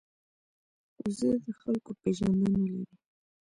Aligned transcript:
وزې 1.01 1.31
د 1.43 1.47
خلکو 1.59 1.91
پېژندنه 2.01 2.55
لري 2.69 2.95